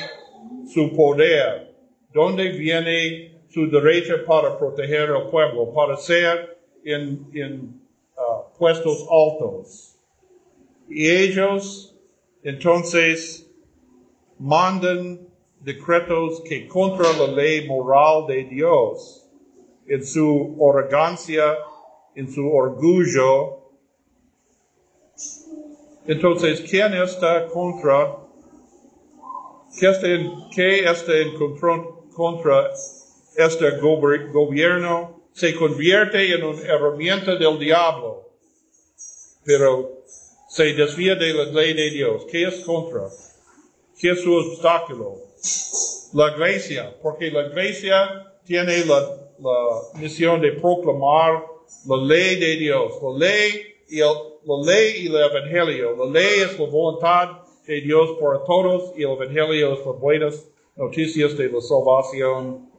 su 0.67 0.93
poder, 0.95 1.75
dónde 2.13 2.51
viene 2.51 3.43
su 3.49 3.71
derecho 3.71 4.25
para 4.27 4.59
proteger 4.59 5.11
al 5.11 5.31
pueblo, 5.31 5.73
para 5.73 5.97
ser 5.97 6.59
en, 6.85 7.81
uh, 8.17 8.59
puestos 8.59 9.07
altos. 9.11 9.97
Y 10.89 11.09
ellos 11.09 11.97
entonces 12.43 13.44
mandan 14.39 15.29
decretos 15.61 16.43
que 16.43 16.69
contra 16.69 17.13
la 17.13 17.27
ley 17.29 17.67
moral 17.67 18.27
de 18.27 18.45
Dios 18.45 19.27
en 19.87 20.05
su 20.05 20.57
arrogancia, 20.71 21.57
en 22.15 22.31
su 22.31 22.47
orgullo. 22.47 23.61
Entonces, 26.07 26.61
¿quién 26.69 26.95
está 26.95 27.47
contra? 27.47 28.17
¿Qué 29.79 29.89
está 29.91 30.07
en, 30.07 30.31
qué 30.55 30.85
en 30.85 31.37
contra, 32.15 32.71
este 33.37 33.71
gobierno? 33.79 35.23
Se 35.33 35.55
convierte 35.57 36.33
en 36.33 36.45
una 36.45 36.61
herramienta 36.63 37.35
del 37.35 37.59
diablo, 37.59 38.31
pero 39.45 40.05
se 40.49 40.75
desvía 40.75 41.17
de 41.17 41.35
la 41.35 41.45
ley 41.47 41.75
de 41.75 41.91
Dios. 41.91 42.25
¿Qué 42.31 42.47
es 42.47 42.61
contra? 42.61 43.09
¿Qué 43.99 44.11
es 44.11 44.21
su 44.23 44.35
obstáculo? 44.35 45.17
La 46.13 46.33
iglesia, 46.33 46.95
porque 47.03 47.31
la 47.31 47.47
iglesia 47.49 48.33
tiene 48.45 48.85
la 48.85 49.25
la 49.39 50.01
misión 50.01 50.41
de 50.41 50.53
proclamar 50.53 51.45
la 51.87 51.97
ley 51.97 52.37
de 52.37 52.57
Dios, 52.57 52.93
la 53.03 53.19
ley 53.19 53.63
y 53.89 54.01
el, 54.01 54.15
la 54.45 54.73
ley 54.73 55.05
y 55.05 55.07
el 55.09 55.17
evangelio. 55.17 55.97
La 55.97 56.11
ley 56.11 56.41
es 56.41 56.59
la 56.59 56.67
voluntad 56.67 57.29
de 57.67 57.81
Dios 57.81 58.17
para 58.21 58.45
todos 58.45 58.93
y 58.97 59.03
el 59.03 59.11
evangelio 59.11 59.75
es 59.75 59.87
las 59.87 59.99
buenas 59.99 60.47
noticias 60.77 61.37
de 61.37 61.49
la 61.49 61.61
salvación 61.61 62.71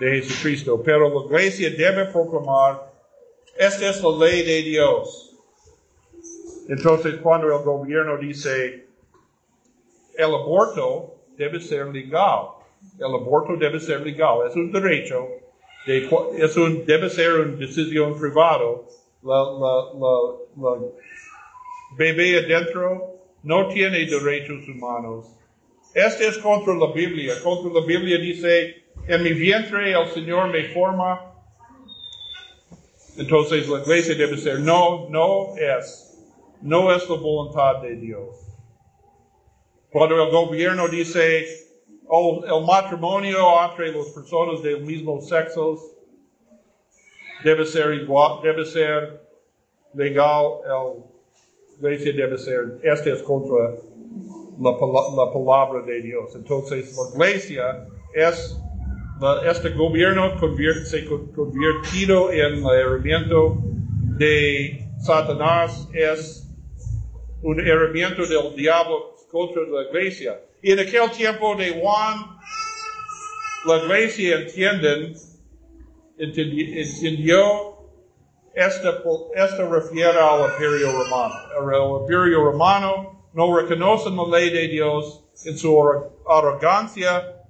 de 0.00 0.22
Jesucristo. 0.22 0.82
Pero 0.82 1.08
la 1.08 1.26
iglesia 1.26 1.70
debe 1.70 2.06
proclamar, 2.06 2.92
esta 3.56 3.90
es 3.90 4.02
la 4.02 4.26
ley 4.26 4.42
de 4.42 4.62
Dios. 4.62 5.36
Entonces 6.68 7.16
cuando 7.22 7.54
el 7.54 7.62
gobierno 7.62 8.16
dice, 8.16 8.83
el 10.16 10.34
aborto 10.34 11.14
debe 11.36 11.60
ser 11.60 11.86
legal. 11.88 12.48
El 12.98 13.14
aborto 13.14 13.56
debe 13.56 13.80
ser 13.80 14.00
legal. 14.00 14.46
Es 14.48 14.54
un 14.56 14.70
derecho. 14.70 15.26
De, 15.86 16.08
es 16.38 16.56
un, 16.56 16.84
debe 16.86 17.10
ser 17.10 17.32
una 17.34 17.56
decisión 17.56 18.18
privada. 18.18 18.80
La, 19.22 19.42
la, 19.42 19.92
la, 19.94 20.76
la 20.76 20.88
bebé 21.96 22.38
adentro 22.38 23.14
no 23.42 23.68
tiene 23.68 24.04
derechos 24.06 24.68
humanos. 24.68 25.26
Este 25.94 26.26
es 26.26 26.38
contra 26.38 26.74
la 26.74 26.92
Biblia. 26.92 27.34
Contra 27.42 27.80
la 27.80 27.86
Biblia 27.86 28.18
dice, 28.18 28.84
en 29.06 29.22
mi 29.22 29.32
vientre 29.32 29.92
el 29.92 30.08
Señor 30.08 30.48
me 30.48 30.64
forma. 30.74 31.32
Entonces 33.16 33.68
la 33.68 33.80
iglesia 33.80 34.16
debe 34.16 34.36
ser, 34.36 34.58
no, 34.58 35.08
no 35.08 35.54
es, 35.56 36.18
no 36.62 36.92
es 36.92 37.08
la 37.08 37.16
voluntad 37.16 37.80
de 37.82 37.94
Dios. 37.96 38.43
Cuando 39.94 40.20
el 40.20 40.28
gobierno 40.32 40.88
dice, 40.88 41.46
oh, 42.08 42.42
el 42.44 42.66
matrimonio 42.66 43.38
entre 43.64 43.92
las 43.92 44.08
personas 44.08 44.60
del 44.60 44.80
mismo 44.80 45.20
sexo 45.20 45.78
debe 47.44 47.64
ser 47.64 47.94
igual, 47.94 48.42
debe 48.42 48.64
ser 48.64 49.20
legal, 49.94 50.46
la 51.80 51.92
iglesia 51.92 52.12
debe 52.12 52.36
ser, 52.38 52.80
este 52.82 53.12
es 53.12 53.22
contra 53.22 53.76
la, 54.58 54.70
la 54.72 55.32
palabra 55.32 55.82
de 55.86 56.02
Dios. 56.02 56.34
Entonces 56.34 56.92
la 57.16 57.30
iglesia 57.30 57.86
es 58.16 58.60
este 59.48 59.70
gobierno 59.70 60.32
se 60.86 61.04
convirtió 61.04 62.32
en 62.32 62.66
el 62.66 62.66
herramienta 62.66 63.36
de 64.18 64.88
Satanás, 64.98 65.88
es 65.92 66.52
un 67.42 67.60
herramienta 67.60 68.22
del 68.22 68.56
diablo 68.56 69.13
contra 69.34 69.62
la 69.64 69.82
iglesia. 69.82 70.40
Y 70.62 70.70
en 70.70 70.78
aquel 70.78 71.10
tiempo 71.10 71.56
de 71.56 71.80
Juan, 71.80 72.38
la 73.66 73.76
iglesia 73.78 74.36
entienden, 74.36 75.16
entendió, 76.16 77.74
esto, 78.54 79.32
esto 79.34 79.68
refiere 79.68 80.16
al 80.16 80.48
imperio 80.52 80.92
romano. 80.92 81.34
El 81.58 82.02
imperio 82.02 82.44
romano 82.44 83.28
no 83.32 83.56
reconoce 83.56 84.08
la 84.10 84.38
ley 84.38 84.50
de 84.50 84.68
Dios 84.68 85.24
en 85.44 85.58
su 85.58 85.76
arrogancia 86.28 87.42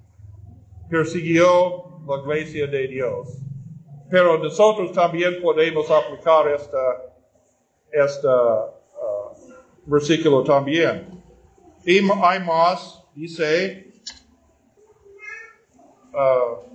persiguió 0.89 2.01
la 2.07 2.17
iglesia 2.17 2.65
de 2.65 2.87
Dios. 2.87 3.37
Pero 4.09 4.39
nosotros 4.39 4.91
también 4.91 5.39
podemos 5.39 5.89
aplicar 5.91 6.47
esta, 6.47 7.03
este 7.91 8.27
versículo 9.85 10.43
también. 10.43 11.14
Más, 12.45 13.03
dice, 13.13 13.91
uh, 16.13 16.65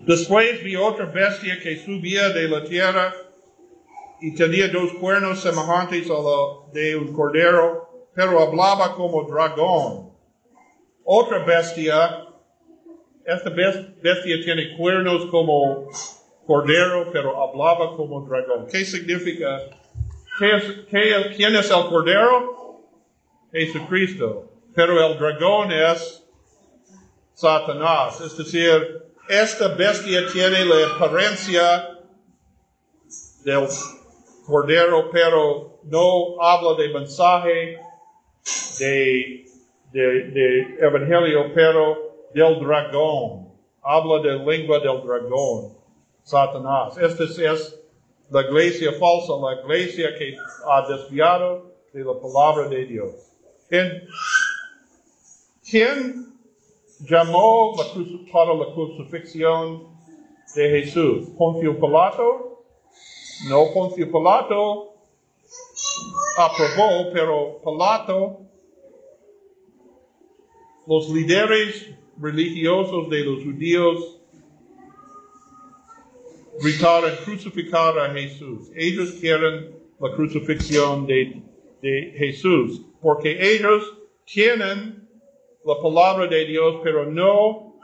después 0.00 0.62
vi 0.64 0.76
otra 0.76 1.06
bestia 1.06 1.60
que 1.62 1.76
subía 1.76 2.30
de 2.30 2.48
la 2.48 2.64
tierra 2.64 3.14
y 4.20 4.34
tenía 4.34 4.68
dos 4.68 4.92
cuernos 4.94 5.40
semejantes 5.40 6.06
a 6.10 6.14
los 6.14 6.72
de 6.72 6.96
un 6.96 7.12
cordero, 7.12 8.08
pero 8.14 8.40
hablaba 8.40 8.94
como 8.94 9.24
dragón 9.24 10.12
otra 11.04 11.44
bestia, 11.44 12.28
esta 13.24 13.50
bestia 13.50 14.40
tiene 14.44 14.76
cuernos 14.76 15.26
como 15.26 15.88
cordero, 16.46 17.10
pero 17.12 17.42
hablaba 17.42 17.96
como 17.96 18.24
dragón. 18.26 18.66
¿Qué 18.70 18.84
significa? 18.84 19.58
¿Quién 21.36 21.54
es 21.54 21.70
el 21.70 21.86
cordero? 21.88 22.80
Jesucristo. 23.52 24.50
Pero 24.74 25.06
el 25.06 25.16
dragón 25.16 25.70
es 25.70 26.24
Satanás. 27.34 28.20
Es 28.20 28.36
decir, 28.36 29.04
esta 29.28 29.68
bestia 29.68 30.26
tiene 30.32 30.64
la 30.64 30.96
apariencia 30.96 31.96
del 33.44 33.68
cordero, 34.44 35.10
pero 35.12 35.78
no 35.84 36.42
habla 36.42 36.74
de 36.82 36.88
mensaje, 36.88 37.78
de 38.80 39.46
Evangelio, 40.80 41.52
pero 41.54 42.28
del 42.34 42.58
dragón. 42.58 43.52
Habla 43.80 44.22
de 44.22 44.38
lengua 44.38 44.80
del 44.80 45.02
dragón, 45.06 45.76
Satanás. 46.22 46.98
Esta 46.98 47.24
es 47.24 47.78
la 48.32 48.42
iglesia 48.42 48.92
falsa, 48.92 49.34
la 49.36 49.60
iglesia 49.60 50.14
que 50.16 50.34
ha 50.66 50.88
desviado 50.88 51.70
de 51.92 52.02
la 52.02 52.14
palabra 52.18 52.68
de 52.68 52.86
Dios. 52.86 53.12
¿Quién 55.68 56.32
llamó 57.00 57.74
para 58.32 58.54
la 58.54 58.72
crucifixión 58.72 59.88
de 60.54 60.70
Jesús? 60.70 61.28
¿Poncio 61.36 61.78
Pilato? 61.78 62.64
No, 63.48 63.72
Poncio 63.74 64.10
Pilato 64.10 64.94
aprobó, 66.38 67.12
pero 67.12 67.60
Pilato 67.62 68.38
los 70.86 71.08
líderes 71.10 71.90
religiosos 72.18 73.08
de 73.10 73.24
los 73.24 73.44
judíos 73.44 74.21
gritaron 76.60 77.12
crucificar 77.24 77.98
a 77.98 78.12
Jesús. 78.12 78.70
Ellos 78.74 79.12
quieren 79.20 79.76
la 79.98 80.14
crucifixión 80.14 81.06
de, 81.06 81.42
de 81.80 82.14
Jesús, 82.16 82.82
porque 83.00 83.54
ellos 83.54 83.82
tienen 84.24 85.08
la 85.64 85.74
palabra 85.80 86.26
de 86.26 86.44
Dios, 86.44 86.80
pero 86.82 87.06
no 87.06 87.80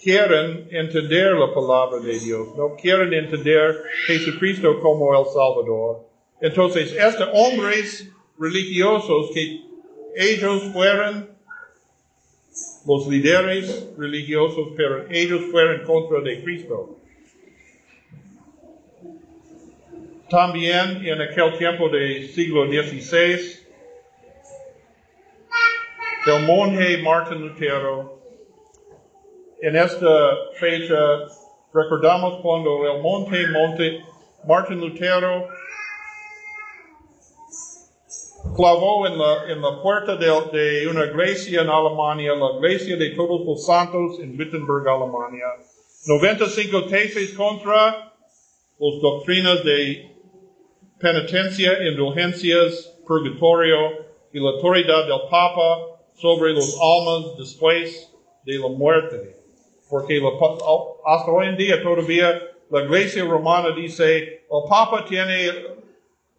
quieren 0.00 0.68
entender 0.70 1.32
la 1.32 1.52
palabra 1.52 1.98
de 1.98 2.18
Dios, 2.18 2.48
no 2.56 2.76
quieren 2.76 3.12
entender 3.12 3.82
Jesucristo 4.06 4.78
como 4.80 5.18
el 5.18 5.24
Salvador. 5.26 6.06
Entonces, 6.40 6.92
estos 6.92 7.28
hombres 7.32 8.10
religiosos 8.38 9.30
que 9.32 9.62
ellos 10.14 10.62
fueron 10.72 11.33
los 12.86 13.06
líderes 13.06 13.88
religiosos, 13.96 14.68
pero 14.76 15.06
ellos 15.10 15.42
fueron 15.50 15.84
contra 15.84 16.20
de 16.20 16.42
Cristo. 16.42 16.98
También 20.28 21.06
en 21.06 21.20
aquel 21.22 21.56
tiempo 21.58 21.88
del 21.88 22.28
siglo 22.28 22.66
XVI, 22.66 23.64
el 26.26 26.46
monje 26.46 26.98
Martin 27.02 27.40
Lutero, 27.40 28.14
en 29.60 29.76
esta 29.76 30.36
fecha 30.58 30.96
recordamos 31.72 32.40
cuando 32.42 32.86
el 32.86 33.00
monje, 33.00 34.00
Martin 34.46 34.80
Lutero 34.80 35.48
clavó 38.54 39.06
en 39.06 39.18
la, 39.18 39.52
en 39.52 39.60
la 39.60 39.82
puerta 39.82 40.16
de, 40.16 40.26
de, 40.52 40.88
una 40.88 41.04
iglesia 41.04 41.62
en 41.62 41.68
Alemania, 41.68 42.34
la 42.34 42.56
iglesia 42.56 42.96
de 42.96 43.10
todos 43.10 43.44
los 43.44 43.66
santos 43.66 44.18
en 44.20 44.38
Wittenberg, 44.38 44.88
Alemania. 44.88 45.46
95 46.06 46.84
tesis 46.86 47.34
contra 47.34 48.12
las 48.78 49.00
doctrinas 49.00 49.64
de 49.64 50.10
penitencia, 51.00 51.88
indulgencias, 51.88 52.96
purgatorio 53.06 54.04
y 54.32 54.40
la 54.40 54.50
autoridad 54.50 55.06
del 55.06 55.28
Papa 55.30 56.00
sobre 56.14 56.52
los 56.52 56.78
almas 56.80 57.36
después 57.38 58.12
de 58.44 58.58
la 58.58 58.68
muerte. 58.68 59.36
Porque 59.88 60.20
hasta 61.06 61.30
hoy 61.30 61.46
en 61.46 61.56
día 61.56 61.82
todavía 61.82 62.40
la 62.70 62.82
iglesia 62.82 63.24
romana 63.24 63.74
dice, 63.74 64.18
el 64.18 64.68
Papa 64.68 65.04
tiene 65.08 65.50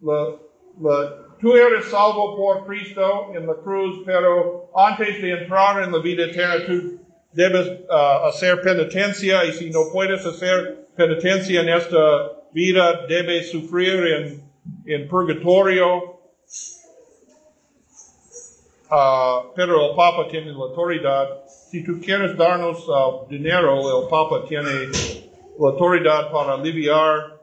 la, 0.00 0.36
la 0.80 1.25
tú 1.40 1.54
eres 1.54 1.86
salvo 1.86 2.36
por 2.36 2.66
Cristo 2.66 3.32
en 3.34 3.46
la 3.46 3.54
cruz, 3.54 4.02
pero 4.04 4.70
antes 4.74 5.20
de 5.20 5.42
entrar 5.42 5.82
en 5.82 5.92
la 5.92 5.98
vida 5.98 6.24
eterna 6.24 6.66
tú 6.66 7.00
debes 7.32 7.68
uh, 7.88 8.26
hacer 8.28 8.60
penitencia 8.62 9.44
y 9.44 9.52
si 9.52 9.70
no 9.70 9.80
puedes 9.92 10.24
hacer 10.24 10.86
penitencia 10.96 11.60
en 11.60 11.68
esta 11.68 12.32
vida, 12.52 13.06
debes 13.06 13.50
sufrir 13.50 14.06
en, 14.06 14.42
en 14.86 15.08
purgatorio. 15.08 16.16
Uh, 18.88 19.52
pero 19.54 19.90
el 19.90 19.96
Papa 19.96 20.28
tiene 20.30 20.52
la 20.52 20.64
autoridad. 20.64 21.44
Si 21.70 21.84
tú 21.84 22.00
quieres 22.00 22.36
darnos 22.36 22.88
uh, 22.88 23.28
dinero, 23.28 24.02
el 24.02 24.08
Papa 24.08 24.44
tiene 24.48 24.88
la 25.58 25.68
autoridad 25.68 26.30
para 26.30 26.54
aliviar 26.54 27.40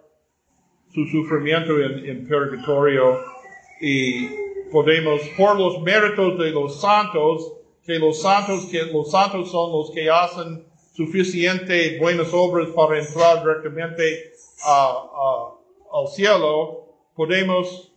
su 0.93 1.05
sufrimiento 1.05 1.79
en, 1.79 2.05
en 2.05 2.27
purgatorio 2.27 3.33
y 3.81 4.27
podemos, 4.71 5.21
por 5.37 5.57
los 5.57 5.81
méritos 5.81 6.37
de 6.39 6.51
los 6.51 6.81
santos, 6.81 7.53
que 7.85 7.99
los 7.99 8.21
santos, 8.21 8.65
que 8.65 8.83
los 8.85 9.11
santos 9.11 9.51
son 9.51 9.71
los 9.71 9.91
que 9.91 10.09
hacen 10.09 10.65
suficiente 10.93 11.97
buenas 11.99 12.33
obras 12.33 12.69
para 12.69 12.99
entrar 12.99 13.43
directamente 13.43 14.31
al 14.65 16.07
cielo, 16.07 16.85
podemos 17.15 17.91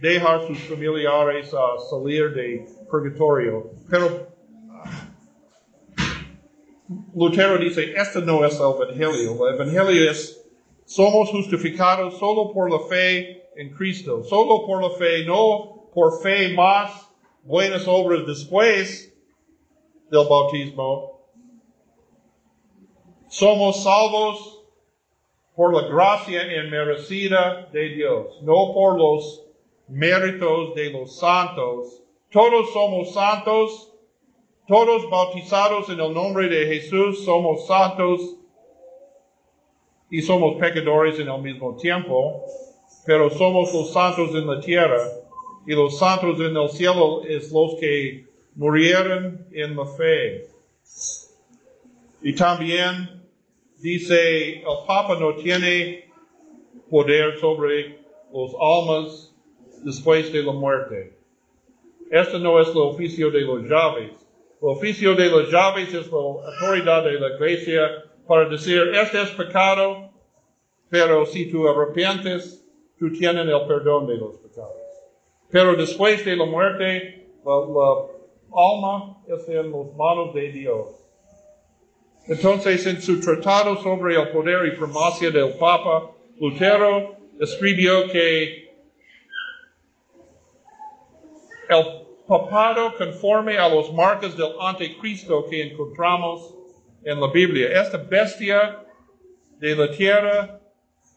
dejar 0.00 0.46
sus 0.46 0.58
familiares 0.58 1.52
a 1.54 1.78
salir 1.90 2.32
de 2.34 2.66
purgatorio. 2.90 3.70
Pero 3.90 4.26
Lutero 7.14 7.58
dice, 7.58 7.94
este 7.96 8.20
no 8.20 8.44
es 8.44 8.58
el 8.60 8.74
Evangelio. 8.82 9.48
El 9.48 9.54
Evangelio 9.54 10.10
es, 10.10 10.44
somos 10.84 11.30
justificados 11.30 12.18
solo 12.18 12.52
por 12.52 12.70
la 12.70 12.80
fe 12.88 13.45
en 13.56 13.74
Cristo. 13.74 14.22
Solo 14.24 14.66
por 14.66 14.82
la 14.82 14.90
fe, 14.90 15.24
no 15.24 15.88
por 15.92 16.20
fe 16.22 16.54
más 16.54 17.10
buenas 17.42 17.86
obras 17.88 18.26
después 18.26 19.12
del 20.10 20.26
bautismo. 20.28 21.20
Somos 23.28 23.82
salvos 23.82 24.64
por 25.54 25.74
la 25.74 25.88
gracia 25.88 26.42
inmerecida 26.64 27.68
de 27.72 27.88
Dios, 27.90 28.42
no 28.42 28.72
por 28.74 28.98
los 28.98 29.46
méritos 29.88 30.74
de 30.74 30.90
los 30.90 31.18
santos. 31.18 32.02
Todos 32.30 32.72
somos 32.72 33.14
santos, 33.14 33.92
todos 34.68 35.08
bautizados 35.10 35.88
en 35.88 36.00
el 36.00 36.12
nombre 36.12 36.48
de 36.48 36.66
Jesús, 36.66 37.24
somos 37.24 37.66
santos 37.66 38.36
y 40.10 40.22
somos 40.22 40.56
pecadores 40.60 41.18
en 41.18 41.28
el 41.28 41.40
mismo 41.40 41.76
tiempo, 41.76 42.44
pero 43.06 43.30
somos 43.30 43.72
los 43.72 43.92
santos 43.92 44.30
en 44.34 44.46
la 44.46 44.60
tierra 44.60 45.00
y 45.66 45.72
los 45.72 45.98
santos 45.98 46.40
en 46.40 46.56
el 46.56 46.68
cielo 46.68 47.22
es 47.22 47.52
los 47.52 47.76
que 47.78 48.26
murieron 48.56 49.46
en 49.52 49.76
la 49.76 49.86
fe. 49.86 50.48
Y 52.22 52.34
también 52.34 53.22
dice, 53.78 54.58
el 54.58 54.86
Papa 54.86 55.16
no 55.18 55.34
tiene 55.36 56.10
poder 56.90 57.38
sobre 57.38 58.00
los 58.32 58.52
almas 58.60 59.32
después 59.84 60.32
de 60.32 60.42
la 60.42 60.52
muerte. 60.52 61.16
Este 62.10 62.38
no 62.38 62.60
es 62.60 62.68
el 62.68 62.78
oficio 62.78 63.30
de 63.30 63.40
los 63.42 63.62
llaves. 63.62 64.12
El 64.60 64.68
oficio 64.68 65.14
de 65.14 65.28
los 65.28 65.50
llaves 65.50 65.92
es 65.92 66.10
la 66.10 66.18
autoridad 66.18 67.04
de 67.04 67.20
la 67.20 67.34
iglesia 67.34 68.04
para 68.26 68.48
decir, 68.48 68.82
este 68.94 69.22
es 69.22 69.30
pecado, 69.30 70.10
pero 70.88 71.26
si 71.26 71.50
tú 71.50 71.68
arrepientes, 71.68 72.65
tú 72.98 73.12
tienes 73.12 73.46
el 73.46 73.66
perdón 73.66 74.06
de 74.06 74.16
los 74.16 74.36
pecados. 74.38 74.74
Pero 75.50 75.74
después 75.76 76.24
de 76.24 76.36
la 76.36 76.44
muerte, 76.44 77.28
la, 77.44 78.06
alma 78.52 79.18
es 79.28 79.48
en 79.48 79.70
las 79.70 79.94
manos 79.96 80.34
de 80.34 80.52
Dios. 80.52 80.88
Entonces, 82.26 82.84
en 82.86 83.00
su 83.00 83.20
tratado 83.20 83.76
sobre 83.76 84.16
el 84.16 84.28
poder 84.30 84.66
y 84.66 84.76
primacia 84.76 85.30
del 85.30 85.54
Papa, 85.54 86.10
Lutero 86.40 87.16
escribió 87.38 88.08
que 88.10 88.66
el 91.68 91.84
papado 92.26 92.96
conforme 92.96 93.58
a 93.58 93.68
los 93.68 93.92
marcas 93.92 94.36
del 94.36 94.52
anticristo 94.60 95.46
que 95.48 95.62
encontramos 95.62 96.54
en 97.04 97.20
la 97.20 97.30
Biblia. 97.30 97.80
Esta 97.80 97.98
bestia 97.98 98.84
de 99.58 99.76
la 99.76 99.90
tierra 99.90 100.60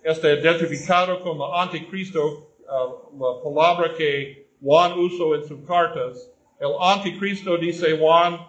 está 0.03 0.33
identificado 0.33 1.17
el 1.17 1.61
anticristo, 1.61 2.49
uh, 2.67 3.17
la 3.19 3.43
palabra 3.43 3.93
que 3.95 4.47
Juan 4.61 4.99
usó 4.99 5.35
en 5.35 5.47
sus 5.47 5.65
cartas. 5.67 6.29
El 6.59 6.71
anticristo, 6.79 7.57
dice 7.57 7.97
Juan, 7.97 8.47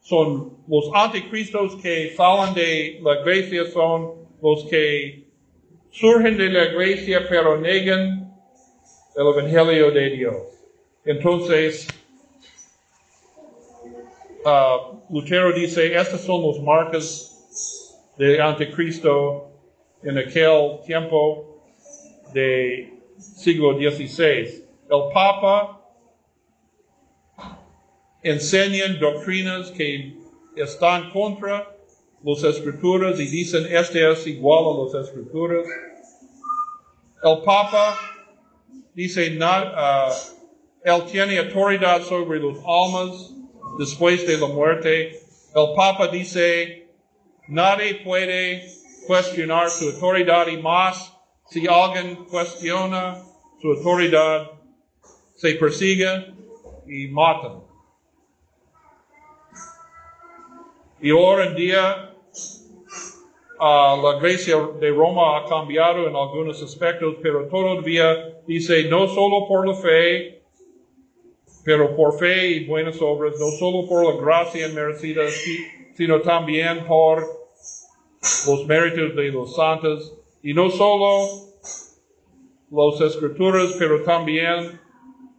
son 0.00 0.56
los 0.68 0.90
anticristos 0.94 1.76
que 1.82 2.14
salen 2.16 2.54
de 2.54 3.00
la 3.02 3.20
iglesia, 3.20 3.70
son 3.70 4.28
los 4.40 4.64
que 4.66 5.26
surgen 5.90 6.36
de 6.36 6.48
la 6.50 6.64
iglesia 6.66 7.26
pero 7.28 7.58
negan 7.58 8.32
el 9.16 9.26
evangelio 9.26 9.90
de 9.90 10.10
Dios. 10.10 10.36
Entonces, 11.04 11.88
uh, 14.44 14.98
Lutero 15.10 15.52
dice, 15.52 15.94
estas 15.96 16.20
son 16.20 16.46
las 16.46 16.60
marcas 16.60 18.14
del 18.16 18.40
anticristo 18.40 19.47
en 20.02 20.18
aquel 20.18 20.80
tiempo 20.86 21.62
de 22.32 22.92
siglo 23.18 23.74
XVI. 23.74 24.64
El 24.90 25.12
Papa 25.12 25.80
enseñan 28.22 28.98
doctrinas 28.98 29.70
que 29.70 30.16
están 30.56 31.10
contra 31.10 31.74
las 32.22 32.42
escrituras 32.42 33.18
y 33.20 33.26
dicen 33.26 33.66
este 33.70 34.10
es 34.10 34.26
igual 34.26 34.64
a 34.64 34.84
las 34.84 35.08
escrituras. 35.08 35.66
El 37.22 37.42
Papa 37.44 37.96
dice, 38.94 39.36
uh, 39.38 40.12
él 40.84 41.04
tiene 41.10 41.38
autoridad 41.38 42.02
sobre 42.02 42.38
los 42.38 42.58
almas 42.64 43.34
después 43.78 44.26
de 44.26 44.38
la 44.38 44.46
muerte. 44.46 45.20
El 45.54 45.74
Papa 45.74 46.08
dice, 46.08 46.88
nadie 47.48 47.96
puede 48.04 48.77
cuestionar 49.08 49.70
su 49.70 49.88
autoridad 49.88 50.48
y 50.48 50.58
más 50.58 51.16
si 51.46 51.66
alguien 51.66 52.26
cuestiona 52.26 53.16
su 53.58 53.68
autoridad, 53.68 54.50
se 55.34 55.54
persigue 55.54 56.34
y 56.86 57.08
matan. 57.08 57.62
Y 61.00 61.10
hoy 61.10 61.46
en 61.46 61.54
día 61.56 62.14
uh, 63.58 64.02
la 64.02 64.16
iglesia 64.18 64.56
de 64.78 64.90
Roma 64.90 65.38
ha 65.38 65.48
cambiado 65.48 66.06
en 66.06 66.14
algunos 66.14 66.62
aspectos, 66.62 67.16
pero 67.22 67.48
todavía 67.48 68.42
dice 68.46 68.84
no 68.90 69.08
solo 69.08 69.48
por 69.48 69.66
la 69.66 69.74
fe, 69.74 70.42
pero 71.64 71.96
por 71.96 72.18
fe 72.18 72.48
y 72.48 72.66
buenas 72.66 73.00
obras, 73.00 73.36
no 73.40 73.46
solo 73.58 73.88
por 73.88 74.04
la 74.04 74.20
gracia 74.20 74.68
merecida, 74.68 75.22
sino 75.94 76.20
también 76.20 76.84
por 76.86 77.37
los 78.46 78.66
méritos 78.66 79.14
de 79.16 79.28
los 79.30 79.54
santos, 79.54 80.14
y 80.42 80.54
no 80.54 80.70
solo 80.70 81.48
las 82.70 83.00
escrituras, 83.00 83.74
pero 83.78 84.02
también 84.02 84.80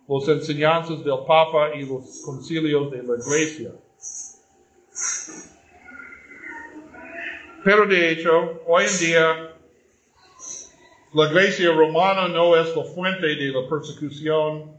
las 0.07 0.27
enseñanzas 0.27 1.03
del 1.03 1.19
Papa 1.27 1.75
y 1.75 1.85
los 1.85 2.21
concilios 2.25 2.91
de 2.91 3.03
la 3.03 3.15
iglesia. 3.15 3.71
Pero 7.63 7.85
de 7.85 8.11
hecho, 8.11 8.61
hoy 8.65 8.85
en 8.85 8.99
día, 8.99 9.55
la 11.13 11.27
iglesia 11.29 11.71
romana 11.71 12.27
no 12.27 12.55
es 12.55 12.75
la 12.75 12.83
fuente 12.83 13.27
de 13.27 13.51
la 13.51 13.67
persecución 13.69 14.71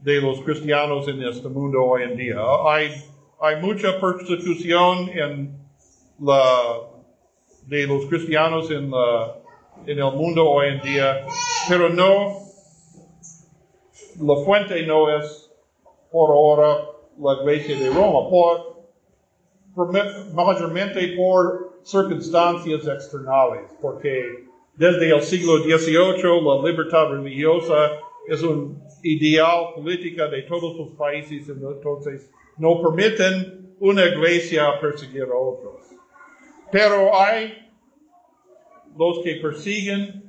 de 0.00 0.20
los 0.20 0.40
cristianos 0.42 1.08
en 1.08 1.22
este 1.22 1.48
mundo 1.48 1.82
hoy 1.82 2.02
en 2.02 2.16
día. 2.16 2.36
Hay, 2.68 2.90
hay 3.40 3.60
mucha 3.60 3.98
persecución 4.00 5.08
en 5.08 5.58
la, 6.20 6.93
de 7.66 7.86
los 7.86 8.06
cristianos 8.06 8.70
en, 8.70 8.90
el 9.86 10.02
mundo 10.12 10.48
hoy 10.48 10.68
en 10.68 10.80
día, 10.82 11.26
pero 11.68 11.88
no, 11.88 12.38
la 14.20 14.44
fuente 14.44 14.86
no 14.86 15.16
es 15.18 15.50
por 16.10 16.30
ahora 16.30 16.84
la 17.18 17.34
iglesia 17.42 17.78
de 17.78 17.90
Roma, 17.90 18.28
por, 18.28 18.84
por 19.74 19.92
mayormente 20.34 21.14
por 21.16 21.80
circunstancias 21.82 22.86
externales, 22.86 23.70
porque 23.80 24.46
desde 24.76 25.14
el 25.14 25.22
siglo 25.22 25.58
XVIII 25.58 26.40
la 26.42 26.68
libertad 26.68 27.08
religiosa 27.10 27.92
es 28.28 28.42
un 28.42 28.82
ideal 29.02 29.74
política 29.74 30.28
de 30.28 30.42
todos 30.42 30.76
los 30.76 30.88
países, 30.96 31.48
entonces 31.48 32.30
no 32.56 32.80
permiten 32.80 33.74
una 33.80 34.04
iglesia 34.06 34.80
perseguir 34.80 35.24
a 35.24 35.36
otros. 35.36 35.93
Pero 36.74 37.16
hay 37.16 37.70
los 38.98 39.20
que 39.20 39.36
persiguen, 39.36 40.24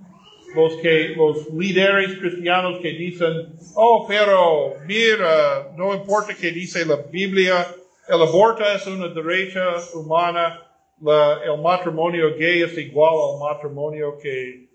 los 0.53 0.75
que, 0.75 1.15
los 1.17 1.49
líderes 1.49 2.19
cristianos 2.19 2.81
que 2.83 2.89
dicen, 2.89 3.55
oh, 3.75 4.05
pero 4.07 4.75
mira, 4.85 5.71
no 5.75 5.95
importa 5.95 6.35
que 6.35 6.51
dice 6.51 6.85
la 6.85 6.97
Biblia, 6.97 7.65
el 8.07 8.21
aborto 8.21 8.63
es 8.63 8.85
una 8.85 9.07
derecha 9.07 9.63
humana, 9.95 10.61
el 11.01 11.59
matrimonio 11.63 12.35
gay 12.37 12.61
es 12.61 12.77
igual 12.77 13.15
al 13.15 13.55
matrimonio 13.55 14.15
que 14.21 14.69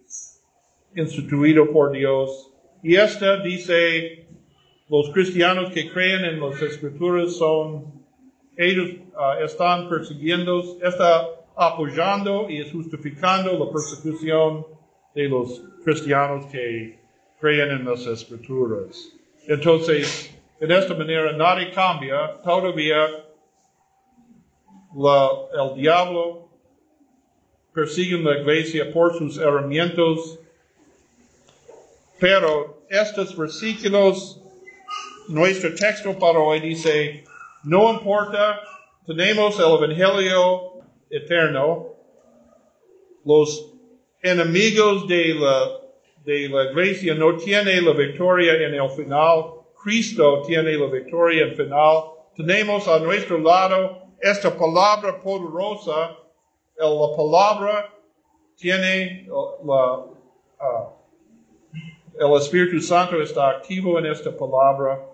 instituido 0.97 1.71
por 1.71 1.93
Dios. 1.93 2.51
Y 2.83 2.97
esta 2.97 3.41
dice, 3.45 4.27
los 4.89 5.09
cristianos 5.11 5.73
que 5.73 5.89
creen 5.89 6.25
en 6.25 6.41
las 6.41 6.61
escrituras 6.63 7.37
son, 7.37 8.03
ellos 8.57 8.91
uh, 9.15 9.45
están 9.45 9.89
persiguiendo, 9.89 10.77
está 10.83 11.40
apoyando 11.61 12.49
y 12.49 12.67
justificando 12.71 13.53
la 13.53 13.71
persecución 13.71 14.67
de 15.15 15.29
los 15.29 15.63
cristianos 15.85 16.47
que 16.47 16.99
creen 17.39 17.71
en 17.71 17.85
las 17.85 18.07
escrituras. 18.07 19.11
Entonces, 19.47 20.35
en 20.59 20.73
esta 20.73 20.95
manera 20.95 21.33
nadie 21.37 21.71
cambia, 21.71 22.41
todavía 22.43 22.97
la, 24.97 25.29
el 25.63 25.75
diablo 25.75 26.49
persigue 27.75 28.17
la 28.17 28.39
iglesia 28.39 28.91
por 28.91 29.19
sus 29.19 29.37
herramientas, 29.37 30.39
pero 32.19 32.85
estos 32.89 33.37
versículos, 33.37 34.43
nuestro 35.29 35.75
texto 35.75 36.19
para 36.19 36.39
hoy 36.39 36.61
dice, 36.61 37.23
no 37.65 37.93
importa, 37.93 38.61
tenemos 39.07 39.59
el 39.59 39.67
Evangelio 39.67 40.70
eterno, 41.11 41.95
los 43.25 43.75
enemigos 44.23 45.07
de 45.09 45.35
la, 45.35 45.81
de 46.25 46.49
la 46.49 46.71
iglesia 46.71 47.15
no 47.15 47.37
tienen 47.37 47.85
la 47.85 47.93
victoria 47.93 48.55
en 48.55 48.75
el 48.75 48.91
final, 48.91 49.55
Cristo 49.83 50.43
tiene 50.47 50.77
la 50.77 50.87
victoria 50.87 51.43
en 51.45 51.51
el 51.51 51.57
final, 51.57 52.05
tenemos 52.37 52.87
a 52.89 52.99
nuestro 53.01 53.39
lado 53.39 54.03
esta 54.21 54.57
palabra 54.57 55.21
poderosa, 55.21 56.17
la 56.79 57.17
palabra 57.17 57.95
tiene 58.57 59.27
la, 59.27 59.97
uh, 59.97 61.01
el 62.19 62.37
Espíritu 62.37 62.81
Santo 62.81 63.21
está 63.23 63.49
activo 63.49 63.99
en 63.99 64.07
esta 64.07 64.31
palabra. 64.37 65.07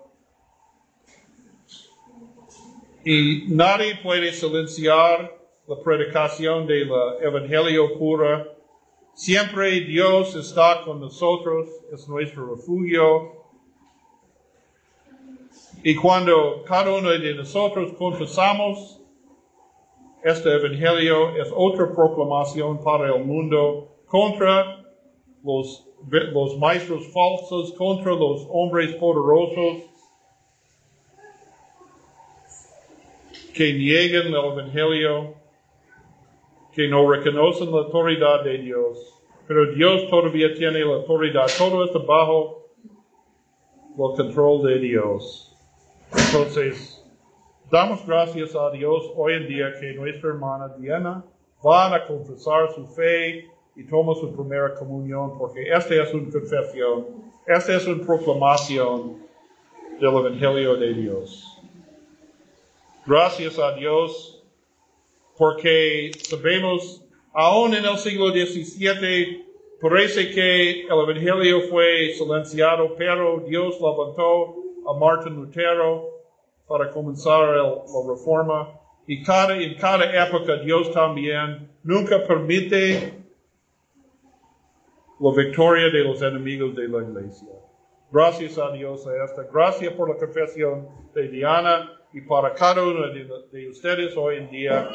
Y 3.05 3.45
nadie 3.47 3.95
puede 4.03 4.33
silenciar 4.33 5.33
la 5.67 5.75
predicación 5.83 6.65
del 6.65 6.89
Evangelio 7.21 7.97
pura. 7.97 8.47
Siempre 9.13 9.81
Dios 9.81 10.33
está 10.35 10.83
con 10.85 11.01
nosotros, 11.01 11.67
es 11.91 12.07
nuestro 12.07 12.55
refugio. 12.55 13.33
Y 15.83 15.93
cuando 15.95 16.63
cada 16.65 16.95
uno 16.95 17.09
de 17.09 17.33
nosotros 17.33 17.91
confesamos 17.97 19.01
este 20.23 20.53
Evangelio, 20.53 21.35
es 21.35 21.49
otra 21.53 21.93
proclamación 21.93 22.81
para 22.81 23.13
el 23.13 23.25
mundo 23.25 23.89
contra 24.07 24.85
los, 25.43 25.85
los 26.09 26.57
maestros 26.57 27.11
falsos, 27.11 27.73
contra 27.73 28.13
los 28.13 28.47
hombres 28.49 28.95
poderosos 28.95 29.83
que 33.53 33.73
niegan 33.73 34.27
el 34.27 34.35
Evangelio, 34.35 35.36
que 36.77 36.87
no 36.87 37.11
reconocen 37.11 37.71
la 37.71 37.79
autoridad 37.79 38.43
de 38.43 38.59
Dios. 38.59 39.19
Pero 39.47 39.73
Dios 39.73 40.07
todavía 40.11 40.53
tiene 40.53 40.85
la 40.85 40.97
autoridad, 40.97 41.47
todo 41.57 41.83
está 41.83 41.97
bajo 41.97 42.67
el 43.97 44.15
control 44.15 44.61
de 44.67 44.77
Dios. 44.77 45.57
Entonces, 46.11 47.03
damos 47.71 48.05
gracias 48.05 48.55
a 48.55 48.69
Dios 48.69 49.11
hoy 49.15 49.33
en 49.33 49.47
día 49.47 49.73
que 49.79 49.93
nuestra 49.93 50.29
hermana 50.29 50.67
Diana 50.77 51.25
va 51.65 51.95
a 51.95 52.05
confesar 52.05 52.71
su 52.75 52.85
fe 52.89 53.47
y 53.75 53.83
toma 53.85 54.13
su 54.13 54.35
primera 54.35 54.75
comunión, 54.75 55.35
porque 55.39 55.67
esta 55.71 55.95
es 55.95 56.13
una 56.13 56.31
confesión, 56.31 57.07
esta 57.47 57.75
es 57.75 57.87
una 57.87 58.05
proclamación 58.05 59.17
del 59.99 60.09
Evangelio 60.09 60.75
de 60.75 60.93
Dios. 60.93 61.57
Gracias 63.03 63.57
a 63.57 63.71
Dios, 63.71 64.36
porque 65.37 66.11
sabemos, 66.23 67.05
aún 67.33 67.73
en 67.75 67.85
el 67.85 67.97
siglo 67.97 68.29
XVII, 68.29 69.45
parece 69.81 70.31
que 70.31 70.81
el 70.81 70.91
Evangelio 70.91 71.61
fue 71.69 72.13
silenciado, 72.17 72.95
pero 72.97 73.43
Dios 73.47 73.75
levantó 73.79 74.55
a 74.87 74.97
Martin 74.99 75.35
Lutero 75.35 76.09
para 76.67 76.89
comenzar 76.91 77.43
el, 77.43 77.63
la 77.63 78.13
reforma. 78.13 78.79
Y 79.05 79.23
cada, 79.23 79.55
en 79.55 79.75
cada 79.75 80.27
época 80.27 80.57
Dios 80.57 80.91
también 80.91 81.69
nunca 81.83 82.25
permite 82.27 83.13
la 85.19 85.31
victoria 85.31 85.89
de 85.89 86.03
los 86.03 86.21
enemigos 86.21 86.75
de 86.75 86.87
la 86.87 87.03
iglesia. 87.03 87.47
Gracias 88.11 88.57
a 88.57 88.71
Dios 88.71 89.05
a 89.07 89.23
esta. 89.23 89.43
Gracias 89.51 89.93
por 89.93 90.09
la 90.09 90.15
confesión 90.15 90.87
de 91.13 91.27
Diana 91.29 91.91
y 92.13 92.21
para 92.21 92.53
cada 92.53 92.83
uno 92.83 93.07
de, 93.07 93.27
de 93.51 93.69
ustedes 93.69 94.15
hoy 94.15 94.37
en 94.37 94.49
día. 94.49 94.89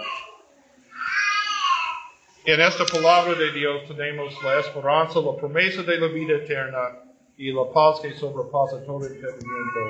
En 2.45 2.61
esta 2.61 2.85
palabra 2.85 3.35
de 3.35 3.53
Dios 3.53 3.87
tenemos 3.87 4.35
la 4.43 4.59
esperanza, 4.59 5.21
la 5.21 5.37
promesa 5.37 5.83
de 5.85 5.97
la 5.97 6.09
vida 6.09 6.35
eterna 6.39 7.05
y 7.37 7.53
la 7.53 7.71
paz 7.73 8.01
que 8.01 8.13
sobrepasa 8.15 8.85
todo 8.85 9.07
entendimiento. 9.07 9.81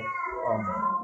Amén. 0.51 1.02